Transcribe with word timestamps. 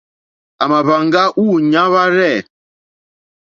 À 0.61 0.63
mà 0.71 0.79
hwáŋgá 0.87 1.23
wûɲá 1.37 1.83
wárzɛ̂. 1.93 2.37